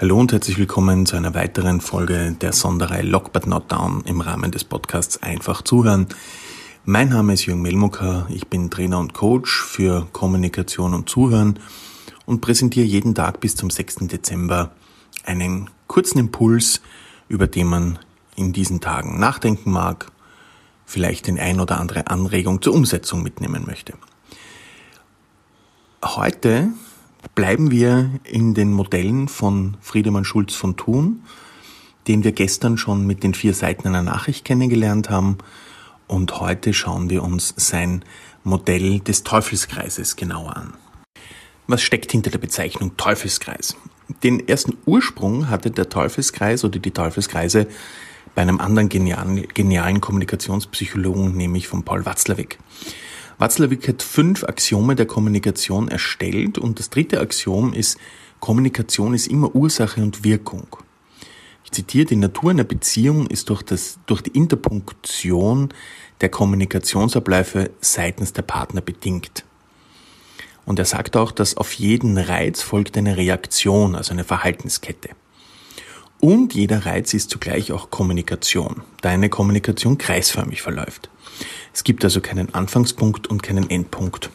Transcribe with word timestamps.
Hallo 0.00 0.16
und 0.16 0.32
herzlich 0.32 0.58
willkommen 0.58 1.06
zu 1.06 1.16
einer 1.16 1.34
weiteren 1.34 1.80
Folge 1.80 2.36
der 2.40 2.52
Sonderei 2.52 3.02
Lock 3.02 3.32
But 3.32 3.48
Not 3.48 3.72
Down 3.72 4.04
im 4.04 4.20
Rahmen 4.20 4.52
des 4.52 4.62
Podcasts 4.62 5.20
Einfach 5.24 5.62
zuhören. 5.62 6.06
Mein 6.84 7.08
Name 7.08 7.32
ist 7.32 7.46
Jürgen 7.46 7.62
Melmucker, 7.62 8.28
ich 8.30 8.46
bin 8.46 8.70
Trainer 8.70 9.00
und 9.00 9.12
Coach 9.12 9.60
für 9.60 10.06
Kommunikation 10.12 10.94
und 10.94 11.08
Zuhören 11.08 11.58
und 12.26 12.42
präsentiere 12.42 12.86
jeden 12.86 13.16
Tag 13.16 13.40
bis 13.40 13.56
zum 13.56 13.70
6. 13.70 14.06
Dezember 14.06 14.70
einen 15.24 15.68
kurzen 15.88 16.20
Impuls, 16.20 16.80
über 17.28 17.48
den 17.48 17.66
man 17.66 17.98
in 18.36 18.52
diesen 18.52 18.80
Tagen 18.80 19.18
nachdenken 19.18 19.72
mag, 19.72 20.12
vielleicht 20.86 21.26
den 21.26 21.40
ein 21.40 21.58
oder 21.58 21.80
andere 21.80 22.06
Anregung 22.06 22.62
zur 22.62 22.72
Umsetzung 22.72 23.24
mitnehmen 23.24 23.64
möchte. 23.66 23.94
Heute 26.04 26.68
bleiben 27.38 27.70
wir 27.70 28.10
in 28.24 28.54
den 28.54 28.72
Modellen 28.72 29.28
von 29.28 29.76
Friedemann 29.80 30.24
Schulz 30.24 30.56
von 30.56 30.76
Thun, 30.76 31.22
den 32.08 32.24
wir 32.24 32.32
gestern 32.32 32.76
schon 32.78 33.06
mit 33.06 33.22
den 33.22 33.32
vier 33.32 33.54
Seiten 33.54 33.86
einer 33.86 34.02
Nachricht 34.02 34.44
kennengelernt 34.44 35.08
haben. 35.08 35.38
Und 36.08 36.40
heute 36.40 36.74
schauen 36.74 37.10
wir 37.10 37.22
uns 37.22 37.54
sein 37.56 38.04
Modell 38.42 38.98
des 38.98 39.22
Teufelskreises 39.22 40.16
genauer 40.16 40.56
an. 40.56 40.74
Was 41.68 41.80
steckt 41.80 42.10
hinter 42.10 42.30
der 42.32 42.38
Bezeichnung 42.38 42.96
Teufelskreis? 42.96 43.76
Den 44.24 44.48
ersten 44.48 44.76
Ursprung 44.84 45.48
hatte 45.48 45.70
der 45.70 45.88
Teufelskreis 45.88 46.64
oder 46.64 46.80
die 46.80 46.90
Teufelskreise 46.90 47.68
bei 48.34 48.42
einem 48.42 48.58
anderen 48.58 48.88
genialen, 48.88 49.46
genialen 49.54 50.00
Kommunikationspsychologen, 50.00 51.36
nämlich 51.36 51.68
von 51.68 51.84
Paul 51.84 52.04
Watzlawick. 52.04 52.58
Watzlawick 53.38 53.86
hat 53.88 54.02
fünf 54.02 54.42
Axiome 54.42 54.96
der 54.96 55.06
Kommunikation 55.06 55.88
erstellt 55.88 56.58
und 56.58 56.78
das 56.80 56.90
dritte 56.90 57.20
Axiom 57.20 57.72
ist, 57.72 57.96
Kommunikation 58.40 59.14
ist 59.14 59.28
immer 59.28 59.54
Ursache 59.54 60.02
und 60.02 60.24
Wirkung. 60.24 60.66
Ich 61.64 61.72
zitiere, 61.72 62.06
die 62.06 62.16
Natur 62.16 62.50
einer 62.50 62.64
Beziehung 62.64 63.26
ist 63.26 63.50
durch, 63.50 63.62
das, 63.62 63.98
durch 64.06 64.22
die 64.22 64.30
Interpunktion 64.30 65.68
der 66.20 66.30
Kommunikationsabläufe 66.30 67.70
seitens 67.80 68.32
der 68.32 68.42
Partner 68.42 68.80
bedingt. 68.80 69.44
Und 70.64 70.78
er 70.78 70.84
sagt 70.84 71.16
auch, 71.16 71.30
dass 71.30 71.56
auf 71.56 71.74
jeden 71.74 72.18
Reiz 72.18 72.62
folgt 72.62 72.96
eine 72.96 73.16
Reaktion, 73.16 73.94
also 73.94 74.12
eine 74.12 74.24
Verhaltenskette. 74.24 75.10
Und 76.20 76.54
jeder 76.54 76.84
Reiz 76.84 77.14
ist 77.14 77.30
zugleich 77.30 77.72
auch 77.72 77.90
Kommunikation, 77.90 78.82
da 79.02 79.10
eine 79.10 79.28
Kommunikation 79.28 79.98
kreisförmig 79.98 80.62
verläuft. 80.62 81.10
Es 81.72 81.84
gibt 81.84 82.02
also 82.04 82.20
keinen 82.20 82.54
Anfangspunkt 82.54 83.28
und 83.28 83.42
keinen 83.42 83.70
Endpunkt. 83.70 84.30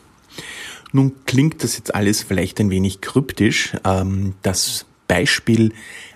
Nun 0.94 1.14
klingt 1.25 1.64
das 1.64 1.75
jetzt 1.75 1.94
alles 1.94 2.23
vielleicht 2.23 2.59
ein 2.59 2.70
wenig 2.70 3.02
kryptisch. 3.02 3.75
Ähm, 3.84 4.36
das 4.44 4.86
Beispiel 5.08 5.73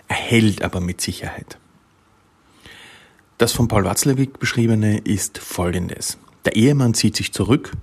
erhält 0.08 0.62
aber 0.62 0.80
mit 0.80 1.02
Sicherheit. 1.02 1.58
Das 3.38 3.52
von 3.52 3.68
Paul 3.68 3.84
Watzlawick 3.84 4.40
beschriebene 4.40 5.00
ist 5.00 5.38
folgendes. 5.40 6.18
Der 6.46 6.56
Ehemann 6.56 6.94
zieht 6.94 7.16
sich 7.16 7.34
zurück, 7.34 7.74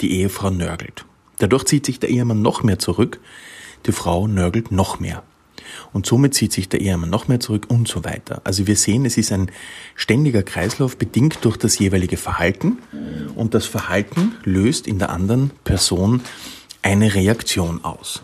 die 0.00 0.12
Ehefrau 0.18 0.50
nörgelt. 0.50 1.04
Dadurch 1.38 1.64
zieht 1.64 1.86
sich 1.86 2.00
der 2.00 2.10
Ehemann 2.10 2.42
noch 2.42 2.62
mehr 2.62 2.78
zurück, 2.78 3.20
die 3.86 3.92
Frau 3.92 4.26
nörgelt 4.26 4.72
noch 4.72 4.98
mehr. 4.98 5.22
Und 5.92 6.06
somit 6.06 6.34
zieht 6.34 6.52
sich 6.52 6.68
der 6.68 6.80
Ehemann 6.80 7.10
noch 7.10 7.28
mehr 7.28 7.40
zurück 7.40 7.66
und 7.68 7.88
so 7.88 8.04
weiter. 8.04 8.40
Also 8.44 8.66
wir 8.66 8.76
sehen, 8.76 9.04
es 9.04 9.16
ist 9.16 9.32
ein 9.32 9.50
ständiger 9.94 10.42
Kreislauf 10.42 10.96
bedingt 10.96 11.44
durch 11.44 11.56
das 11.56 11.78
jeweilige 11.78 12.16
Verhalten 12.16 12.78
und 13.34 13.54
das 13.54 13.66
Verhalten 13.66 14.32
löst 14.44 14.86
in 14.86 14.98
der 14.98 15.10
anderen 15.10 15.50
Person 15.64 16.22
eine 16.82 17.14
Reaktion 17.14 17.84
aus. 17.84 18.22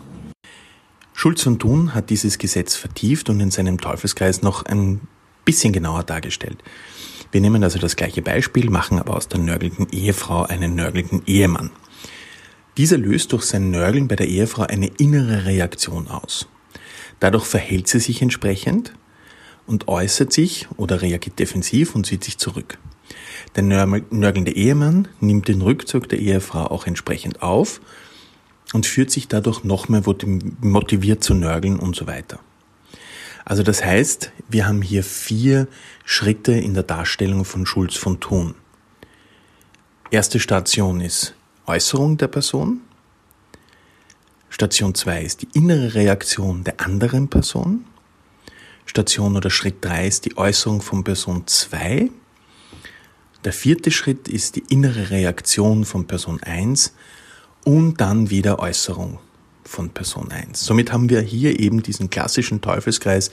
Schulz 1.13 1.45
und 1.47 1.59
Thun 1.59 1.95
hat 1.95 2.09
dieses 2.11 2.37
Gesetz 2.37 2.75
vertieft 2.75 3.29
und 3.29 3.39
in 3.39 3.51
seinem 3.51 3.79
Teufelskreis 3.79 4.43
noch 4.43 4.65
ein 4.65 5.01
bisschen 5.45 5.73
genauer 5.73 6.03
dargestellt. 6.03 6.63
Wir 7.31 7.41
nehmen 7.41 7.63
also 7.63 7.79
das 7.79 7.95
gleiche 7.95 8.21
Beispiel, 8.21 8.69
machen 8.69 8.99
aber 8.99 9.15
aus 9.15 9.27
der 9.27 9.39
nörgelnden 9.39 9.87
Ehefrau 9.91 10.43
einen 10.43 10.75
nörgelnden 10.75 11.23
Ehemann. 11.25 11.71
Dieser 12.77 12.97
löst 12.97 13.31
durch 13.31 13.43
sein 13.43 13.71
Nörgeln 13.71 14.07
bei 14.07 14.15
der 14.15 14.27
Ehefrau 14.27 14.63
eine 14.63 14.87
innere 14.99 15.45
Reaktion 15.45 16.07
aus. 16.07 16.47
Dadurch 17.19 17.45
verhält 17.45 17.87
sie 17.87 17.99
sich 17.99 18.21
entsprechend 18.21 18.93
und 19.65 19.87
äußert 19.87 20.31
sich 20.31 20.67
oder 20.77 21.01
reagiert 21.01 21.39
defensiv 21.39 21.95
und 21.95 22.05
zieht 22.05 22.23
sich 22.23 22.37
zurück. 22.37 22.77
Der 23.55 23.63
nörgelnde 23.63 24.51
Ehemann 24.51 25.07
nimmt 25.19 25.47
den 25.47 25.61
Rückzug 25.61 26.09
der 26.09 26.19
Ehefrau 26.19 26.65
auch 26.65 26.85
entsprechend 26.87 27.41
auf 27.41 27.81
und 28.73 28.85
führt 28.85 29.11
sich 29.11 29.27
dadurch 29.27 29.63
noch 29.63 29.89
mehr 29.89 30.03
motiviert 30.61 31.23
zu 31.23 31.33
nörgeln 31.33 31.79
und 31.79 31.95
so 31.95 32.07
weiter. 32.07 32.39
Also 33.45 33.63
das 33.63 33.83
heißt, 33.83 34.31
wir 34.49 34.67
haben 34.67 34.81
hier 34.81 35.03
vier 35.03 35.67
Schritte 36.03 36.51
in 36.51 36.73
der 36.73 36.83
Darstellung 36.83 37.45
von 37.45 37.65
Schulz 37.65 37.95
von 37.95 38.19
Thun. 38.19 38.55
Erste 40.11 40.39
Station 40.39 40.99
ist 40.99 41.33
Äußerung 41.65 42.17
der 42.17 42.27
Person. 42.27 42.81
Station 44.57 44.95
2 44.95 45.21
ist 45.21 45.43
die 45.43 45.49
innere 45.53 45.93
Reaktion 45.93 46.63
der 46.63 46.79
anderen 46.79 47.27
Person. 47.27 47.85
Station 48.87 49.35
oder 49.37 49.51
Schritt 49.51 49.85
3 49.85 50.07
ist 50.07 50.25
die 50.25 50.35
Äußerung 50.35 50.81
von 50.81 51.03
Person 51.03 51.43
2. 51.45 52.09
Der 53.45 53.53
vierte 53.53 53.91
Schritt 53.91 54.27
ist 54.27 54.55
die 54.55 54.63
innere 54.67 55.11
Reaktion 55.11 55.85
von 55.85 56.07
Person 56.07 56.41
1 56.41 56.95
und 57.65 58.01
dann 58.01 58.31
wieder 58.31 58.57
Äußerung 58.57 59.19
von 59.63 59.91
Person 59.91 60.31
1. 60.31 60.65
Somit 60.65 60.91
haben 60.91 61.11
wir 61.11 61.21
hier 61.21 61.59
eben 61.59 61.83
diesen 61.83 62.09
klassischen 62.09 62.59
Teufelskreis, 62.59 63.29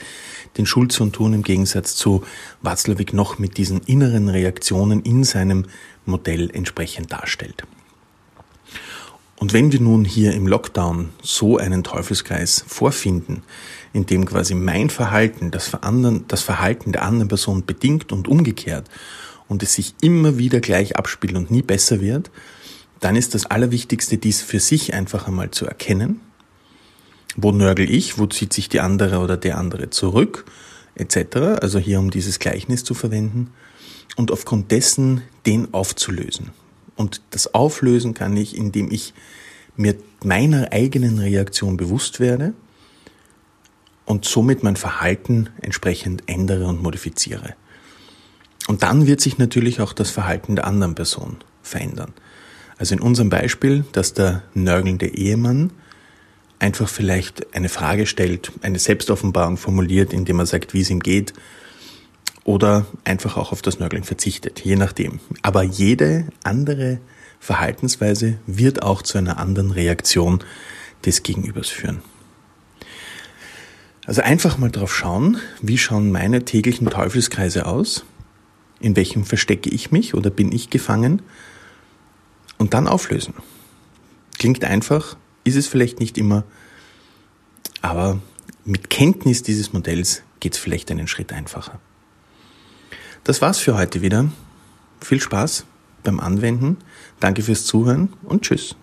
den 0.58 0.66
Schulz 0.66 1.00
und 1.00 1.14
Thun 1.14 1.32
im 1.32 1.42
Gegensatz 1.42 1.96
zu 1.96 2.22
Watzlawick 2.60 3.14
noch 3.14 3.38
mit 3.38 3.56
diesen 3.56 3.80
inneren 3.84 4.28
Reaktionen 4.28 5.00
in 5.00 5.24
seinem 5.24 5.64
Modell 6.04 6.50
entsprechend 6.52 7.12
darstellt. 7.12 7.64
Und 9.44 9.52
wenn 9.52 9.72
wir 9.72 9.80
nun 9.80 10.06
hier 10.06 10.32
im 10.32 10.46
Lockdown 10.46 11.10
so 11.20 11.58
einen 11.58 11.84
Teufelskreis 11.84 12.64
vorfinden, 12.66 13.42
in 13.92 14.06
dem 14.06 14.24
quasi 14.24 14.54
mein 14.54 14.88
Verhalten 14.88 15.50
das, 15.50 15.68
Verhalten 15.68 16.92
der 16.92 17.02
anderen 17.02 17.28
Person 17.28 17.66
bedingt 17.66 18.10
und 18.10 18.26
umgekehrt 18.26 18.88
und 19.46 19.62
es 19.62 19.74
sich 19.74 19.96
immer 20.00 20.38
wieder 20.38 20.60
gleich 20.60 20.96
abspielt 20.96 21.36
und 21.36 21.50
nie 21.50 21.60
besser 21.60 22.00
wird, 22.00 22.30
dann 23.00 23.16
ist 23.16 23.34
das 23.34 23.44
Allerwichtigste, 23.44 24.16
dies 24.16 24.40
für 24.40 24.60
sich 24.60 24.94
einfach 24.94 25.28
einmal 25.28 25.50
zu 25.50 25.66
erkennen. 25.66 26.22
Wo 27.36 27.52
nörgel 27.52 27.90
ich, 27.90 28.16
wo 28.16 28.24
zieht 28.24 28.54
sich 28.54 28.70
die 28.70 28.80
andere 28.80 29.18
oder 29.18 29.36
der 29.36 29.58
andere 29.58 29.90
zurück, 29.90 30.46
etc. 30.94 31.60
Also 31.60 31.78
hier 31.78 31.98
um 31.98 32.10
dieses 32.10 32.38
Gleichnis 32.38 32.82
zu 32.82 32.94
verwenden 32.94 33.52
und 34.16 34.32
aufgrund 34.32 34.70
dessen 34.70 35.20
den 35.44 35.74
aufzulösen. 35.74 36.63
Und 36.96 37.20
das 37.30 37.54
auflösen 37.54 38.14
kann 38.14 38.36
ich, 38.36 38.56
indem 38.56 38.90
ich 38.90 39.14
mir 39.76 39.96
meiner 40.22 40.72
eigenen 40.72 41.18
Reaktion 41.18 41.76
bewusst 41.76 42.20
werde 42.20 42.54
und 44.04 44.24
somit 44.24 44.62
mein 44.62 44.76
Verhalten 44.76 45.48
entsprechend 45.60 46.22
ändere 46.26 46.66
und 46.66 46.82
modifiziere. 46.82 47.54
Und 48.66 48.82
dann 48.82 49.06
wird 49.06 49.20
sich 49.20 49.38
natürlich 49.38 49.80
auch 49.80 49.92
das 49.92 50.10
Verhalten 50.10 50.56
der 50.56 50.66
anderen 50.66 50.94
Person 50.94 51.36
verändern. 51.62 52.12
Also 52.78 52.94
in 52.94 53.00
unserem 53.00 53.28
Beispiel, 53.28 53.84
dass 53.92 54.14
der 54.14 54.42
nörgelnde 54.54 55.06
Ehemann 55.06 55.70
einfach 56.58 56.88
vielleicht 56.88 57.54
eine 57.54 57.68
Frage 57.68 58.06
stellt, 58.06 58.52
eine 58.62 58.78
Selbstoffenbarung 58.78 59.56
formuliert, 59.56 60.12
indem 60.12 60.38
er 60.38 60.46
sagt, 60.46 60.74
wie 60.74 60.80
es 60.80 60.90
ihm 60.90 61.00
geht, 61.00 61.34
oder 62.44 62.86
einfach 63.04 63.36
auch 63.36 63.52
auf 63.52 63.62
das 63.62 63.78
Nörgeln 63.78 64.04
verzichtet, 64.04 64.60
je 64.60 64.76
nachdem. 64.76 65.20
Aber 65.42 65.62
jede 65.62 66.28
andere 66.42 67.00
Verhaltensweise 67.40 68.38
wird 68.46 68.82
auch 68.82 69.02
zu 69.02 69.18
einer 69.18 69.38
anderen 69.38 69.70
Reaktion 69.70 70.44
des 71.04 71.22
Gegenübers 71.22 71.68
führen. 71.68 72.02
Also 74.06 74.20
einfach 74.20 74.58
mal 74.58 74.70
drauf 74.70 74.94
schauen, 74.94 75.38
wie 75.62 75.78
schauen 75.78 76.12
meine 76.12 76.44
täglichen 76.44 76.88
Teufelskreise 76.88 77.64
aus, 77.66 78.04
in 78.80 78.96
welchem 78.96 79.24
verstecke 79.24 79.70
ich 79.70 79.90
mich 79.90 80.14
oder 80.14 80.28
bin 80.28 80.52
ich 80.52 80.68
gefangen 80.68 81.22
und 82.58 82.74
dann 82.74 82.86
auflösen. 82.86 83.34
Klingt 84.38 84.64
einfach, 84.64 85.16
ist 85.44 85.56
es 85.56 85.66
vielleicht 85.66 86.00
nicht 86.00 86.18
immer, 86.18 86.44
aber 87.80 88.20
mit 88.66 88.90
Kenntnis 88.90 89.42
dieses 89.42 89.72
Modells 89.72 90.22
geht 90.40 90.54
es 90.54 90.58
vielleicht 90.58 90.90
einen 90.90 91.08
Schritt 91.08 91.32
einfacher. 91.32 91.80
Das 93.24 93.40
war's 93.40 93.58
für 93.58 93.76
heute 93.76 94.02
wieder. 94.02 94.28
Viel 95.00 95.18
Spaß 95.18 95.64
beim 96.02 96.20
Anwenden. 96.20 96.76
Danke 97.20 97.42
fürs 97.42 97.64
Zuhören 97.64 98.12
und 98.22 98.42
tschüss. 98.42 98.76